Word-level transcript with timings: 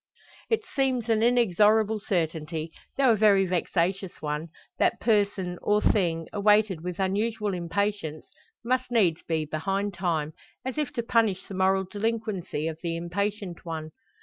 It 0.49 0.65
seems 0.65 1.09
an 1.09 1.21
inexorable 1.21 1.99
certainty 1.99 2.71
though 2.97 3.11
a 3.11 3.15
very 3.15 3.45
vexatious 3.45 4.19
one 4.19 4.47
that 4.79 4.99
person, 4.99 5.59
or 5.61 5.79
thing, 5.79 6.27
awaited 6.33 6.83
with 6.83 6.99
unusual 6.99 7.53
impatience, 7.53 8.25
must 8.65 8.89
needs 8.89 9.21
be 9.21 9.45
behind 9.45 9.93
time 9.93 10.33
as 10.65 10.79
if 10.79 10.91
to 10.93 11.03
punish 11.03 11.47
the 11.47 11.53
moral 11.53 11.83
delinquency 11.85 12.67
of 12.67 12.79
the 12.81 12.95
impatient 12.95 13.63
one. 13.63 13.91